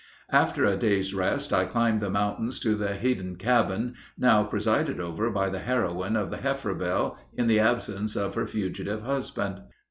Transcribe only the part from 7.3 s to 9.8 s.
in the absence of her fugitive husband.